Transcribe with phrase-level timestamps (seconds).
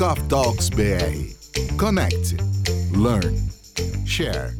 [0.00, 1.76] Coffee Talks BR.
[1.76, 2.34] Connect,
[2.96, 3.36] learn,
[4.06, 4.56] share.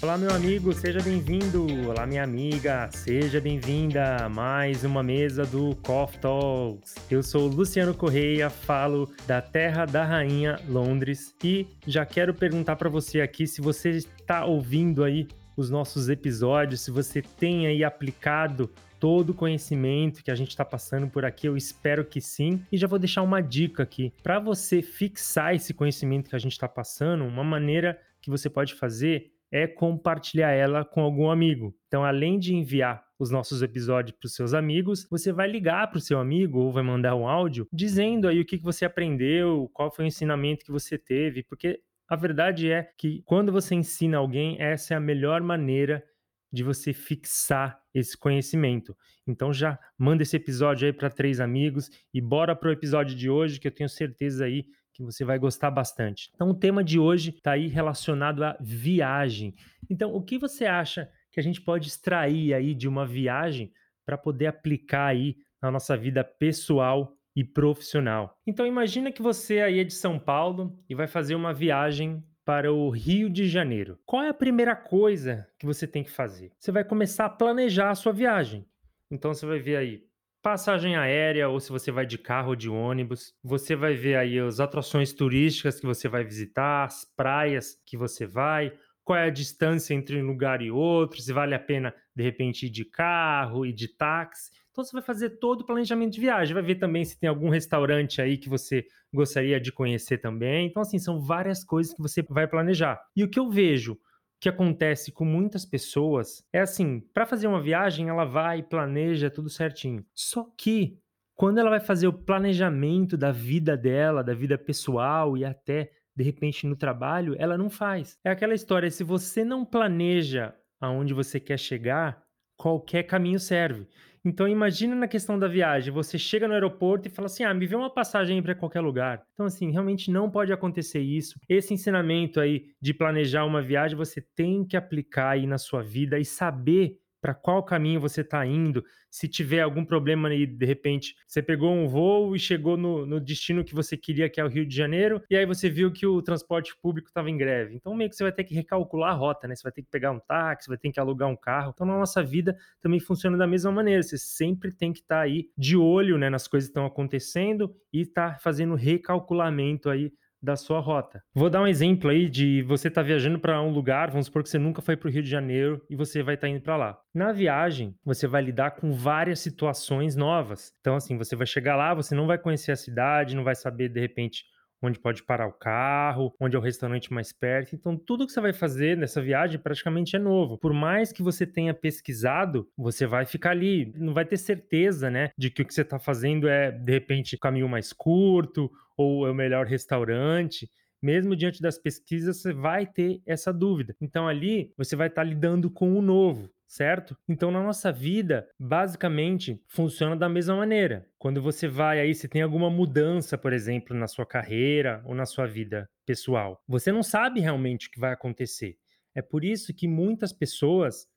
[0.00, 1.66] Olá, meu amigo, seja bem-vindo.
[1.88, 6.94] Olá, minha amiga, seja bem-vinda a mais uma mesa do Coffee Talks.
[7.10, 12.88] Eu sou Luciano Correia, falo da Terra da Rainha, Londres, e já quero perguntar para
[12.88, 15.26] você aqui se você está ouvindo aí
[15.60, 20.64] os nossos episódios, se você tem aí aplicado todo o conhecimento que a gente está
[20.64, 22.62] passando por aqui, eu espero que sim.
[22.70, 24.12] E já vou deixar uma dica aqui.
[24.22, 28.74] Para você fixar esse conhecimento que a gente está passando, uma maneira que você pode
[28.74, 31.74] fazer é compartilhar ela com algum amigo.
[31.88, 35.98] Então, além de enviar os nossos episódios para os seus amigos, você vai ligar para
[35.98, 39.68] o seu amigo ou vai mandar um áudio dizendo aí o que, que você aprendeu,
[39.74, 44.18] qual foi o ensinamento que você teve, porque a verdade é que quando você ensina
[44.18, 46.04] alguém, essa é a melhor maneira
[46.52, 48.96] de você fixar esse conhecimento.
[49.24, 53.60] Então já manda esse episódio aí para três amigos e bora pro episódio de hoje
[53.60, 56.32] que eu tenho certeza aí que você vai gostar bastante.
[56.34, 59.54] Então o tema de hoje está aí relacionado à viagem.
[59.88, 63.72] Então o que você acha que a gente pode extrair aí de uma viagem
[64.04, 68.38] para poder aplicar aí na nossa vida pessoal e profissional?
[68.46, 72.72] Então imagina que você aí é de São Paulo e vai fazer uma viagem para
[72.72, 73.98] o Rio de Janeiro.
[74.04, 76.52] Qual é a primeira coisa que você tem que fazer?
[76.58, 78.66] Você vai começar a planejar a sua viagem.
[79.10, 80.04] Então você vai ver aí
[80.42, 83.34] passagem aérea ou se você vai de carro ou de ônibus.
[83.42, 88.26] Você vai ver aí as atrações turísticas que você vai visitar, as praias que você
[88.26, 88.72] vai,
[89.04, 92.66] qual é a distância entre um lugar e outro, se vale a pena de repente
[92.66, 94.50] ir de carro e de táxi.
[94.70, 97.48] Então você vai fazer todo o planejamento de viagem, vai ver também se tem algum
[97.48, 100.66] restaurante aí que você gostaria de conhecer também.
[100.66, 103.00] Então assim, são várias coisas que você vai planejar.
[103.16, 103.98] E o que eu vejo
[104.40, 109.50] que acontece com muitas pessoas é assim, para fazer uma viagem, ela vai planeja tudo
[109.50, 110.04] certinho.
[110.14, 110.98] Só que
[111.34, 116.24] quando ela vai fazer o planejamento da vida dela, da vida pessoal e até de
[116.24, 118.18] repente no trabalho, ela não faz.
[118.24, 122.22] É aquela história, se você não planeja aonde você quer chegar,
[122.56, 123.86] qualquer caminho serve.
[124.24, 127.66] Então imagina na questão da viagem, você chega no aeroporto e fala assim: "Ah, me
[127.66, 129.22] vê uma passagem para qualquer lugar".
[129.34, 131.38] Então assim, realmente não pode acontecer isso.
[131.48, 136.18] Esse ensinamento aí de planejar uma viagem, você tem que aplicar aí na sua vida
[136.18, 138.84] e saber para qual caminho você está indo.
[139.10, 143.20] Se tiver algum problema aí, de repente, você pegou um voo e chegou no, no,
[143.20, 146.06] destino que você queria, que é o Rio de Janeiro, e aí você viu que
[146.06, 147.74] o transporte público estava em greve.
[147.74, 149.54] Então, meio que você vai ter que recalcular a rota, né?
[149.54, 151.72] Você vai ter que pegar um táxi, vai ter que alugar um carro.
[151.74, 154.02] Então, na nossa vida também funciona da mesma maneira.
[154.02, 157.74] Você sempre tem que estar tá aí de olho né, nas coisas que estão acontecendo
[157.92, 161.22] e estar tá fazendo recalculamento aí da sua rota.
[161.34, 164.42] Vou dar um exemplo aí de você estar tá viajando para um lugar, vamos supor
[164.42, 166.60] que você nunca foi para o Rio de Janeiro e você vai estar tá indo
[166.60, 166.98] para lá.
[167.14, 170.72] Na viagem, você vai lidar com várias situações novas.
[170.80, 173.88] Então, assim, você vai chegar lá, você não vai conhecer a cidade, não vai saber
[173.88, 174.44] de repente
[174.82, 177.74] onde pode parar o carro, onde é o restaurante mais perto.
[177.74, 180.58] Então, tudo que você vai fazer nessa viagem praticamente é novo.
[180.58, 185.30] Por mais que você tenha pesquisado, você vai ficar ali, não vai ter certeza, né,
[185.36, 189.26] de que o que você está fazendo é, de repente, o caminho mais curto ou
[189.26, 190.68] é o melhor restaurante
[191.02, 193.96] mesmo diante das pesquisas, você vai ter essa dúvida.
[194.00, 197.18] Então ali você vai estar tá lidando com o novo certo?
[197.28, 201.04] Então, na nossa vida, basicamente, funciona da mesma maneira.
[201.18, 205.26] Quando você vai aí, se tem alguma mudança, por exemplo, na sua carreira ou na
[205.26, 208.78] sua vida pessoal, você não sabe realmente o que vai acontecer.
[209.12, 211.08] É por isso que muitas pessoas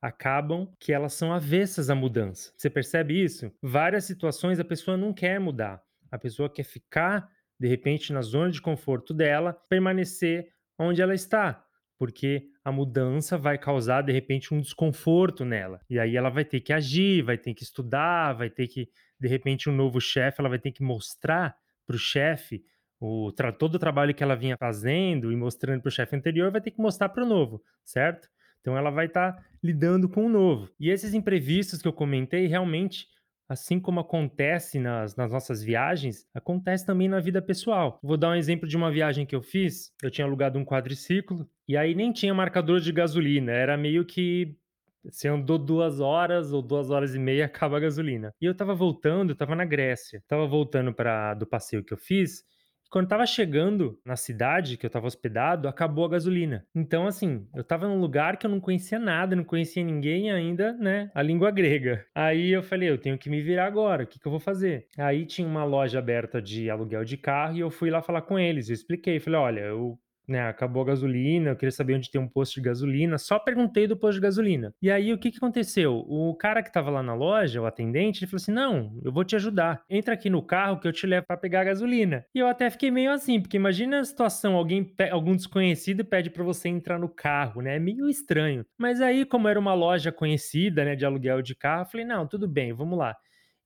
[0.00, 2.50] acabam que elas são avessas à mudança.
[2.56, 3.52] Você percebe isso?
[3.62, 5.82] Várias situações a pessoa não quer mudar.
[6.10, 7.28] A pessoa quer ficar,
[7.60, 11.61] de repente, na zona de conforto dela, permanecer onde ela está
[12.02, 15.80] porque a mudança vai causar de repente um desconforto nela.
[15.88, 18.88] E aí ela vai ter que agir, vai ter que estudar, vai ter que
[19.20, 21.54] de repente um novo chefe, ela vai ter que mostrar
[21.86, 22.64] para o chefe
[22.98, 26.60] o todo o trabalho que ela vinha fazendo e mostrando para o chefe anterior, vai
[26.60, 28.28] ter que mostrar para o novo, certo?
[28.60, 30.68] Então ela vai estar tá lidando com o novo.
[30.80, 33.06] E esses imprevistos que eu comentei realmente
[33.48, 37.98] assim como acontece nas, nas, nossas viagens, acontece também na vida pessoal.
[38.02, 39.92] Vou dar um exemplo de uma viagem que eu fiz.
[40.02, 43.52] Eu tinha alugado um quadriciclo e aí nem tinha marcador de gasolina.
[43.52, 44.56] Era meio que
[45.04, 48.32] você andou duas horas ou duas horas e meia, acaba a gasolina.
[48.40, 50.22] E eu tava voltando, eu tava na Grécia.
[50.26, 52.44] Tava voltando para do passeio que eu fiz
[52.92, 56.66] quando estava chegando na cidade que eu estava hospedado, acabou a gasolina.
[56.74, 60.74] Então, assim, eu estava num lugar que eu não conhecia nada, não conhecia ninguém ainda,
[60.74, 61.10] né?
[61.14, 62.04] A língua grega.
[62.14, 64.88] Aí eu falei, eu tenho que me virar agora, o que, que eu vou fazer?
[64.98, 68.38] Aí tinha uma loja aberta de aluguel de carro e eu fui lá falar com
[68.38, 68.68] eles.
[68.68, 70.48] Eu expliquei, falei, olha, eu né?
[70.48, 73.18] Acabou a gasolina, eu queria saber onde tem um posto de gasolina.
[73.18, 74.74] Só perguntei do posto de gasolina.
[74.80, 76.04] E aí, o que, que aconteceu?
[76.08, 79.24] O cara que estava lá na loja, o atendente, ele falou assim: Não, eu vou
[79.24, 79.82] te ajudar.
[79.88, 82.24] Entra aqui no carro que eu te levo para pegar a gasolina.
[82.34, 86.44] E eu até fiquei meio assim, porque imagina a situação: alguém, algum desconhecido pede para
[86.44, 87.76] você entrar no carro, né?
[87.76, 88.64] É meio estranho.
[88.78, 92.26] Mas aí, como era uma loja conhecida, né, de aluguel de carro, eu falei: Não,
[92.26, 93.16] tudo bem, vamos lá.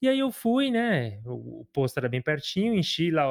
[0.00, 1.20] E aí eu fui, né?
[1.24, 3.26] O posto era bem pertinho, enchi lá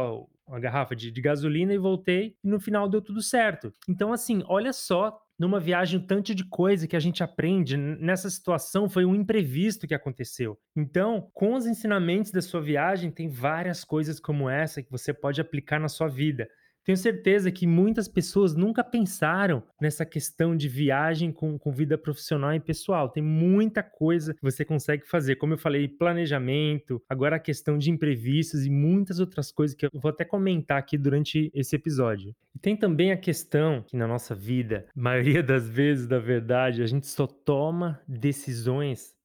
[0.48, 2.36] uma garrafa de, de gasolina e voltei.
[2.44, 3.74] E no final deu tudo certo.
[3.88, 8.30] Então, assim, olha só numa viagem um tanto de coisa que a gente aprende nessa
[8.30, 10.58] situação foi um imprevisto que aconteceu.
[10.76, 15.42] Então, com os ensinamentos da sua viagem, tem várias coisas como essa que você pode
[15.42, 16.48] aplicar na sua vida.
[16.86, 22.54] Tenho certeza que muitas pessoas nunca pensaram nessa questão de viagem com, com vida profissional
[22.54, 23.10] e pessoal.
[23.10, 25.38] Tem muita coisa que você consegue fazer.
[25.38, 29.90] Como eu falei, planejamento, agora a questão de imprevistos e muitas outras coisas que eu
[29.96, 32.36] vou até comentar aqui durante esse episódio.
[32.56, 36.88] E tem também a questão que na nossa vida, maioria das vezes, da verdade, a
[36.88, 39.16] gente só toma decisões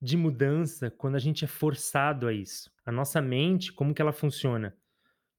[0.00, 2.70] de mudança quando a gente é forçado a isso.
[2.86, 4.74] A nossa mente, como que ela funciona?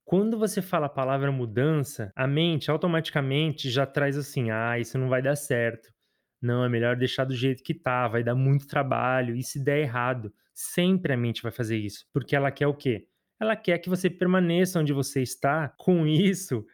[0.05, 5.09] Quando você fala a palavra mudança, a mente automaticamente já traz assim: ah, isso não
[5.09, 5.89] vai dar certo.
[6.41, 9.35] Não, é melhor deixar do jeito que tá, vai dar muito trabalho.
[9.35, 12.05] E se der errado, sempre a mente vai fazer isso.
[12.13, 13.07] Porque ela quer o quê?
[13.39, 15.69] Ela quer que você permaneça onde você está.
[15.77, 16.65] Com isso,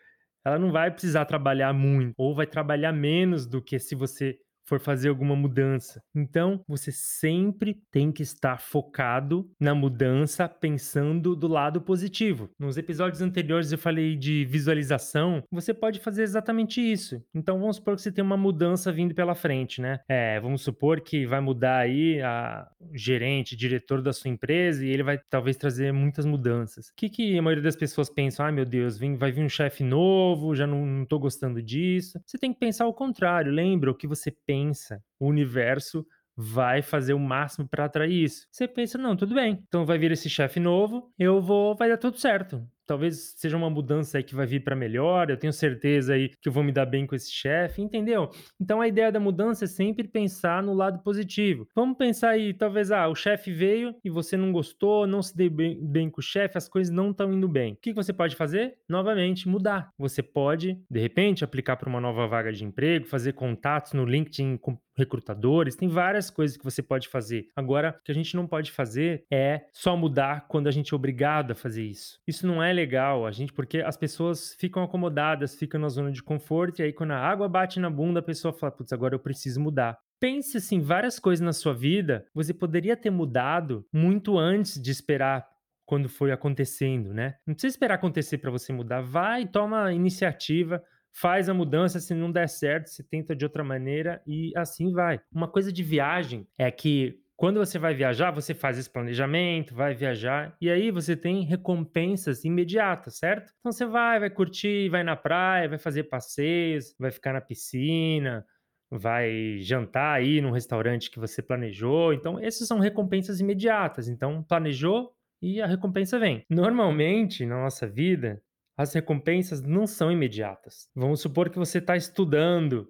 [0.44, 4.40] ela não vai precisar trabalhar muito, ou vai trabalhar menos do que se você
[4.70, 6.02] for fazer alguma mudança.
[6.16, 12.50] Então, você sempre tem que estar focado na mudança, pensando do lado positivo.
[12.60, 17.22] Nos episódios anteriores eu falei de visualização, você pode fazer exatamente isso.
[17.34, 20.00] Então, vamos supor que você tem uma mudança vindo pela frente, né?
[20.08, 25.02] É, vamos supor que vai mudar aí a gerente, diretor da sua empresa e ele
[25.02, 26.90] vai talvez trazer muitas mudanças.
[26.90, 28.46] O que, que a maioria das pessoas pensam?
[28.46, 32.20] Ah, meu Deus, vem, vai vir um chefe novo, já não, não tô gostando disso.
[32.24, 33.52] Você tem que pensar o contrário.
[33.52, 38.48] Lembra o que você pensa pensa, o universo vai fazer o máximo para atrair isso.
[38.52, 39.64] Você pensa, não, tudo bem.
[39.68, 43.70] Então vai vir esse chefe novo, eu vou, vai dar tudo certo talvez seja uma
[43.70, 46.72] mudança aí que vai vir para melhor, eu tenho certeza aí que eu vou me
[46.72, 48.32] dar bem com esse chefe, entendeu?
[48.60, 51.68] Então a ideia da mudança é sempre pensar no lado positivo.
[51.76, 55.52] Vamos pensar aí, talvez, ah, o chefe veio e você não gostou, não se deu
[55.52, 57.74] bem, bem com o chefe, as coisas não estão indo bem.
[57.74, 58.80] O que você pode fazer?
[58.90, 59.92] Novamente, mudar.
[59.96, 64.58] Você pode, de repente, aplicar para uma nova vaga de emprego, fazer contatos no LinkedIn
[64.58, 67.48] com recrutadores, tem várias coisas que você pode fazer.
[67.56, 70.96] Agora, o que a gente não pode fazer é só mudar quando a gente é
[70.96, 72.20] obrigado a fazer isso.
[72.28, 76.24] Isso não é legal, a gente, porque as pessoas ficam acomodadas, ficam na zona de
[76.24, 79.20] conforto, e aí quando a água bate na bunda, a pessoa fala, putz, agora eu
[79.20, 79.98] preciso mudar.
[80.20, 85.46] Pense assim, várias coisas na sua vida, você poderia ter mudado muito antes de esperar
[85.86, 87.36] quando foi acontecendo, né?
[87.48, 90.82] Não precisa esperar acontecer para você mudar, vai, toma a iniciativa,
[91.12, 95.20] faz a mudança, se não der certo, se tenta de outra maneira e assim vai.
[95.34, 99.96] Uma coisa de viagem é que quando você vai viajar, você faz esse planejamento, vai
[99.96, 103.54] viajar e aí você tem recompensas imediatas, certo?
[103.62, 108.46] Então você vai, vai curtir, vai na praia, vai fazer passeios, vai ficar na piscina,
[108.92, 112.12] vai jantar aí num restaurante que você planejou.
[112.14, 114.10] Então, essas são recompensas imediatas.
[114.10, 116.44] Então, planejou e a recompensa vem.
[116.50, 118.44] Normalmente, na nossa vida,
[118.76, 120.90] as recompensas não são imediatas.
[120.94, 122.86] Vamos supor que você está estudando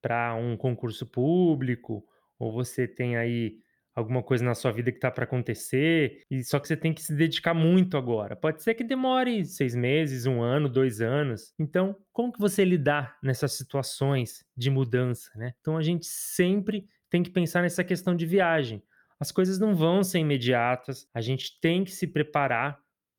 [0.00, 2.04] para um concurso público,
[2.38, 3.56] ou você tem aí
[3.98, 7.02] alguma coisa na sua vida que está para acontecer, e só que você tem que
[7.02, 8.36] se dedicar muito agora.
[8.36, 11.52] Pode ser que demore seis meses, um ano, dois anos.
[11.58, 15.52] Então, como que você lidar nessas situações de mudança, né?
[15.60, 18.82] Então, a gente sempre tem que pensar nessa questão de viagem.
[19.18, 22.78] As coisas não vão ser imediatas, a gente tem que se preparar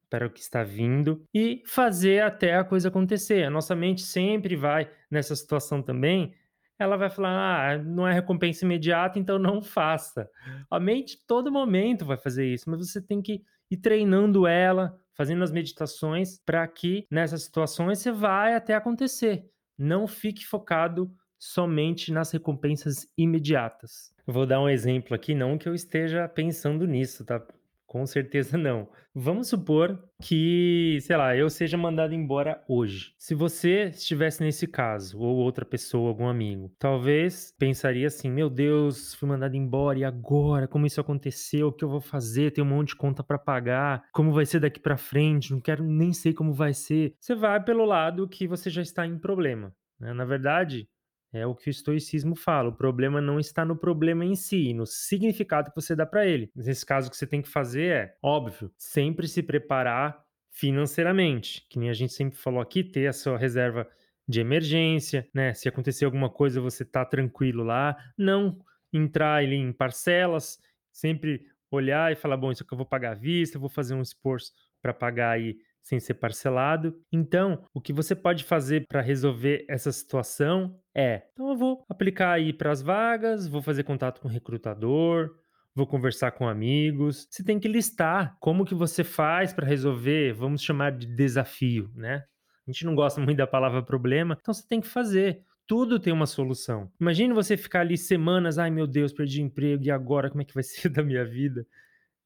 [0.09, 3.43] para o que está vindo e fazer até a coisa acontecer.
[3.43, 6.33] A nossa mente sempre vai nessa situação também.
[6.79, 10.29] Ela vai falar: ah, não é recompensa imediata, então não faça.
[10.71, 15.43] A mente, todo momento, vai fazer isso, mas você tem que ir treinando ela, fazendo
[15.43, 19.45] as meditações, para que nessas situações você vai até acontecer.
[19.77, 24.13] Não fique focado somente nas recompensas imediatas.
[24.25, 27.41] vou dar um exemplo aqui, não que eu esteja pensando nisso, tá?
[27.89, 28.87] Com certeza não.
[29.15, 33.15] Vamos supor que, sei lá, eu seja mandado embora hoje.
[33.17, 39.15] Se você estivesse nesse caso, ou outra pessoa, algum amigo, talvez pensaria assim: meu Deus,
[39.15, 40.67] fui mandado embora e agora?
[40.67, 41.69] Como isso aconteceu?
[41.69, 42.51] O que eu vou fazer?
[42.51, 44.03] Tem um monte de conta para pagar.
[44.13, 45.51] Como vai ser daqui para frente?
[45.51, 47.15] Não quero nem sei como vai ser.
[47.19, 49.73] Você vai pelo lado que você já está em problema.
[49.99, 50.13] Né?
[50.13, 50.87] Na verdade,
[51.31, 52.69] é o que o estoicismo fala.
[52.69, 56.51] O problema não está no problema em si, no significado que você dá para ele.
[56.55, 61.65] Nesse caso, o que você tem que fazer é, óbvio, sempre se preparar financeiramente.
[61.69, 63.87] Que nem a gente sempre falou aqui, ter a sua reserva
[64.27, 65.53] de emergência, né?
[65.53, 67.95] Se acontecer alguma coisa, você tá tranquilo lá.
[68.17, 68.59] Não
[68.91, 70.59] entrar ali em parcelas,
[70.91, 74.01] sempre olhar e falar, bom, isso aqui eu vou pagar à vista, vou fazer um
[74.01, 76.95] esforço para pagar aí sem ser parcelado.
[77.11, 82.33] Então, o que você pode fazer para resolver essa situação é, então eu vou aplicar
[82.33, 85.29] aí para as vagas, vou fazer contato com o recrutador,
[85.73, 87.27] vou conversar com amigos.
[87.29, 92.25] Você tem que listar como que você faz para resolver, vamos chamar de desafio, né?
[92.67, 95.43] A gente não gosta muito da palavra problema, então você tem que fazer.
[95.65, 96.91] Tudo tem uma solução.
[96.99, 100.53] Imagine você ficar ali semanas, ai meu Deus, perdi emprego e agora como é que
[100.53, 101.65] vai ser da minha vida?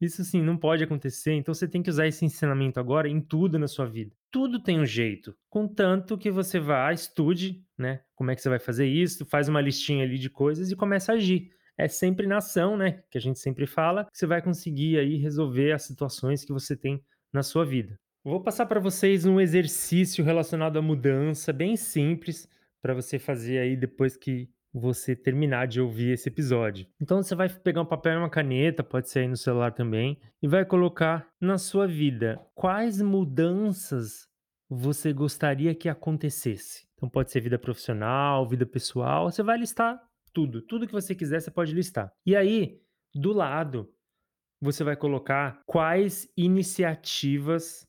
[0.04, 3.58] Isso assim não pode acontecer, então você tem que usar esse ensinamento agora em tudo
[3.58, 4.16] na sua vida.
[4.32, 8.02] Tudo tem um jeito, contanto que você vá, estude, né?
[8.16, 11.12] Como é que você vai fazer isso, faz uma listinha ali de coisas e começa
[11.12, 13.04] a agir é sempre na ação, né?
[13.10, 16.76] Que a gente sempre fala, que você vai conseguir aí resolver as situações que você
[16.76, 18.00] tem na sua vida.
[18.24, 22.48] Vou passar para vocês um exercício relacionado à mudança, bem simples,
[22.82, 26.88] para você fazer aí depois que você terminar de ouvir esse episódio.
[27.00, 30.20] Então você vai pegar um papel e uma caneta, pode ser aí no celular também,
[30.42, 34.28] e vai colocar na sua vida quais mudanças
[34.70, 36.88] você gostaria que acontecesse.
[36.96, 40.02] Então pode ser vida profissional, vida pessoal, você vai listar
[40.34, 40.62] tudo.
[40.62, 42.12] Tudo que você quiser, você pode listar.
[42.26, 42.82] E aí,
[43.14, 43.88] do lado,
[44.60, 47.86] você vai colocar quais iniciativas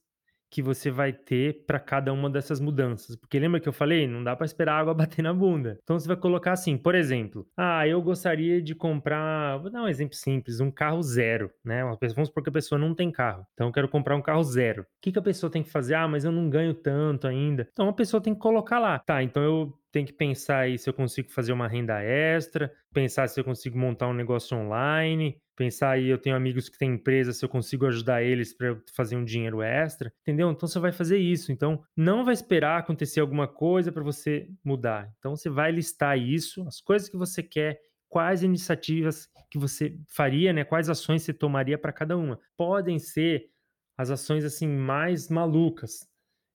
[0.54, 3.16] que você vai ter para cada uma dessas mudanças.
[3.16, 5.80] Porque lembra que eu falei, não dá para esperar a água bater na bunda.
[5.82, 9.88] Então você vai colocar assim, por exemplo, ah, eu gostaria de comprar, vou dar um
[9.88, 11.82] exemplo simples, um carro zero, né?
[12.14, 13.44] Vamos supor que a pessoa não tem carro.
[13.52, 14.82] Então eu quero comprar um carro zero.
[14.82, 15.94] O que, que a pessoa tem que fazer?
[15.94, 17.68] Ah, mas eu não ganho tanto ainda.
[17.73, 19.00] Então a pessoa tem que colocar lá.
[19.00, 23.28] Tá, então eu tem que pensar aí se eu consigo fazer uma renda extra, pensar
[23.28, 27.32] se eu consigo montar um negócio online, pensar aí, eu tenho amigos que têm empresa,
[27.32, 30.50] se eu consigo ajudar eles para fazer um dinheiro extra, entendeu?
[30.50, 31.52] Então você vai fazer isso.
[31.52, 35.08] Então não vai esperar acontecer alguma coisa para você mudar.
[35.20, 40.52] Então você vai listar isso, as coisas que você quer, quais iniciativas que você faria,
[40.52, 40.64] né?
[40.64, 42.40] Quais ações você tomaria para cada uma.
[42.56, 43.48] Podem ser
[43.96, 46.00] as ações assim mais malucas,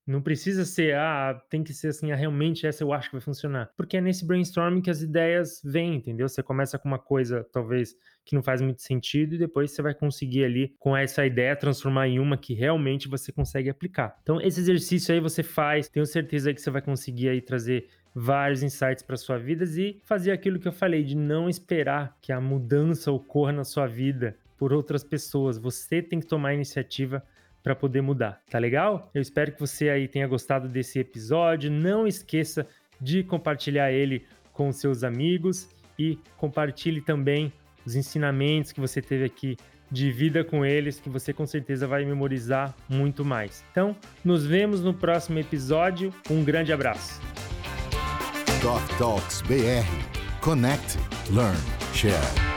[0.10, 3.22] não precisa ser, ah, tem que ser assim, ah, realmente essa eu acho que vai
[3.22, 3.70] funcionar.
[3.78, 6.28] Porque é nesse brainstorming que as ideias vêm, entendeu?
[6.28, 9.94] Você começa com uma coisa, talvez, que não faz muito sentido, e depois você vai
[9.94, 14.18] conseguir ali, com essa ideia, transformar em uma que realmente você consegue aplicar.
[14.24, 18.64] Então, esse exercício aí você faz, tenho certeza que você vai conseguir aí trazer vários
[18.64, 22.42] insights para sua vida e fazer aquilo que eu falei, de não esperar que a
[22.42, 25.58] mudança ocorra na sua vida por outras pessoas.
[25.58, 27.24] Você tem que tomar a iniciativa
[27.64, 29.10] para poder mudar, tá legal?
[29.14, 31.70] Eu espero que você aí tenha gostado desse episódio.
[31.70, 32.68] Não esqueça
[33.00, 37.52] de compartilhar ele com seus amigos e compartilhe também
[37.86, 39.58] os ensinamentos que você teve aqui
[39.92, 43.64] de vida com eles, que você com certeza vai memorizar muito mais.
[43.72, 46.14] Então, nos vemos no próximo episódio.
[46.30, 47.20] Um grande abraço.
[48.62, 49.88] Doc Talks BR.
[50.42, 50.98] Connect,
[51.32, 51.58] learn,
[51.94, 52.49] share.